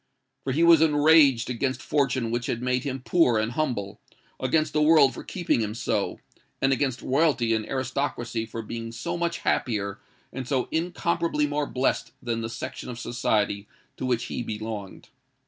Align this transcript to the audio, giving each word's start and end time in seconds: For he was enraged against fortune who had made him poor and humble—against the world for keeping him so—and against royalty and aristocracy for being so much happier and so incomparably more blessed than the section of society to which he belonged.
For 0.43 0.51
he 0.51 0.63
was 0.63 0.81
enraged 0.81 1.47
against 1.51 1.79
fortune 1.79 2.31
who 2.33 2.39
had 2.47 2.63
made 2.63 2.83
him 2.85 3.03
poor 3.05 3.37
and 3.37 3.51
humble—against 3.51 4.73
the 4.73 4.81
world 4.81 5.13
for 5.13 5.23
keeping 5.23 5.59
him 5.61 5.75
so—and 5.75 6.73
against 6.73 7.03
royalty 7.03 7.53
and 7.53 7.67
aristocracy 7.67 8.47
for 8.47 8.63
being 8.63 8.91
so 8.91 9.15
much 9.15 9.41
happier 9.41 9.99
and 10.33 10.47
so 10.47 10.67
incomparably 10.71 11.45
more 11.45 11.67
blessed 11.67 12.13
than 12.19 12.41
the 12.41 12.49
section 12.49 12.89
of 12.89 12.97
society 12.97 13.67
to 13.97 14.03
which 14.07 14.23
he 14.23 14.41
belonged. 14.41 15.09